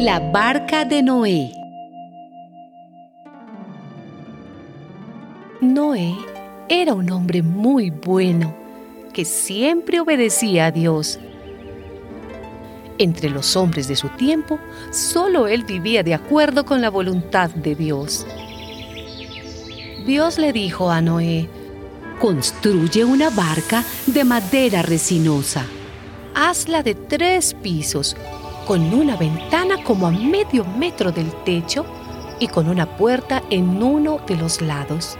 La 0.00 0.18
barca 0.18 0.86
de 0.86 1.02
Noé. 1.02 1.52
Noé 5.60 6.16
era 6.70 6.94
un 6.94 7.10
hombre 7.10 7.42
muy 7.42 7.90
bueno 7.90 8.56
que 9.12 9.26
siempre 9.26 10.00
obedecía 10.00 10.64
a 10.64 10.70
Dios. 10.70 11.18
Entre 12.96 13.28
los 13.28 13.56
hombres 13.56 13.88
de 13.88 13.96
su 13.96 14.08
tiempo, 14.08 14.58
solo 14.90 15.46
él 15.48 15.64
vivía 15.64 16.02
de 16.02 16.14
acuerdo 16.14 16.64
con 16.64 16.80
la 16.80 16.88
voluntad 16.88 17.50
de 17.50 17.74
Dios. 17.74 18.26
Dios 20.06 20.38
le 20.38 20.54
dijo 20.54 20.90
a 20.90 21.02
Noé, 21.02 21.46
construye 22.18 23.04
una 23.04 23.28
barca 23.28 23.84
de 24.06 24.24
madera 24.24 24.80
resinosa. 24.80 25.66
Hazla 26.34 26.82
de 26.82 26.94
tres 26.94 27.52
pisos, 27.52 28.16
con 28.66 28.92
una 28.92 29.16
ventana 29.16 29.82
como 29.82 30.06
a 30.06 30.10
medio 30.10 30.64
metro 30.64 31.12
del 31.12 31.32
techo 31.44 31.84
y 32.38 32.48
con 32.48 32.68
una 32.68 32.86
puerta 32.96 33.42
en 33.50 33.82
uno 33.82 34.20
de 34.26 34.36
los 34.36 34.60
lados. 34.60 35.18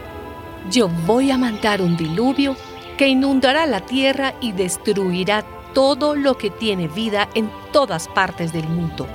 Yo 0.69 0.89
voy 1.05 1.31
a 1.31 1.37
mandar 1.37 1.81
un 1.81 1.97
diluvio 1.97 2.55
que 2.97 3.07
inundará 3.07 3.65
la 3.65 3.81
tierra 3.81 4.35
y 4.41 4.51
destruirá 4.51 5.43
todo 5.73 6.15
lo 6.15 6.37
que 6.37 6.49
tiene 6.49 6.87
vida 6.87 7.29
en 7.33 7.49
todas 7.71 8.07
partes 8.07 8.51
del 8.53 8.67
mundo. 8.67 9.07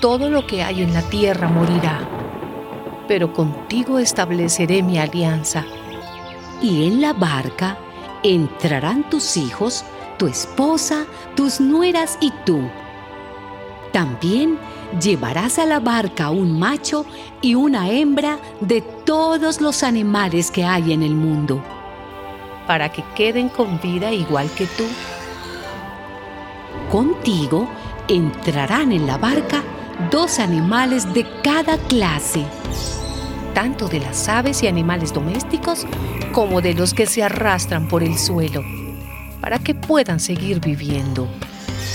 Todo 0.00 0.28
lo 0.30 0.46
que 0.46 0.62
hay 0.62 0.82
en 0.82 0.94
la 0.94 1.02
tierra 1.02 1.48
morirá, 1.48 2.08
pero 3.08 3.32
contigo 3.32 3.98
estableceré 3.98 4.82
mi 4.82 4.98
alianza. 4.98 5.64
Y 6.62 6.86
en 6.86 7.00
la 7.00 7.12
barca 7.12 7.78
entrarán 8.22 9.08
tus 9.08 9.36
hijos, 9.36 9.84
tu 10.18 10.26
esposa, 10.26 11.06
tus 11.34 11.60
nueras 11.60 12.18
y 12.20 12.32
tú. 12.44 12.60
También 13.92 14.58
llevarás 15.00 15.58
a 15.58 15.64
la 15.64 15.80
barca 15.80 16.30
un 16.30 16.58
macho 16.58 17.06
y 17.40 17.54
una 17.54 17.88
hembra 17.88 18.38
de 18.60 18.82
todos 18.82 19.60
los 19.60 19.82
animales 19.82 20.50
que 20.50 20.64
hay 20.64 20.92
en 20.92 21.02
el 21.02 21.14
mundo 21.14 21.62
para 22.68 22.92
que 22.92 23.02
queden 23.16 23.48
con 23.48 23.80
vida 23.80 24.12
igual 24.12 24.50
que 24.50 24.66
tú. 24.66 24.84
Contigo 26.92 27.66
entrarán 28.08 28.92
en 28.92 29.06
la 29.06 29.16
barca 29.16 29.62
dos 30.10 30.38
animales 30.38 31.12
de 31.14 31.26
cada 31.42 31.78
clase, 31.78 32.44
tanto 33.54 33.88
de 33.88 34.00
las 34.00 34.28
aves 34.28 34.62
y 34.62 34.68
animales 34.68 35.14
domésticos 35.14 35.86
como 36.32 36.60
de 36.60 36.74
los 36.74 36.92
que 36.92 37.06
se 37.06 37.22
arrastran 37.22 37.88
por 37.88 38.02
el 38.02 38.18
suelo, 38.18 38.62
para 39.40 39.58
que 39.58 39.74
puedan 39.74 40.20
seguir 40.20 40.60
viviendo. 40.60 41.28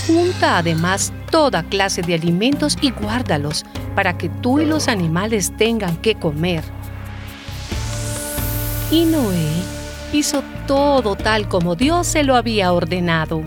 Junta 0.06 0.58
además 0.58 1.12
toda 1.30 1.62
clase 1.62 2.02
de 2.02 2.14
alimentos 2.14 2.76
y 2.80 2.90
guárdalos 2.90 3.64
para 3.94 4.18
que 4.18 4.28
tú 4.28 4.60
y 4.60 4.66
los 4.66 4.88
animales 4.88 5.52
tengan 5.56 5.96
que 5.96 6.14
comer. 6.14 6.62
Y 8.90 9.04
Noé 9.06 9.50
hizo 10.12 10.42
todo 10.66 11.16
tal 11.16 11.48
como 11.48 11.74
Dios 11.74 12.06
se 12.06 12.22
lo 12.22 12.36
había 12.36 12.72
ordenado. 12.72 13.42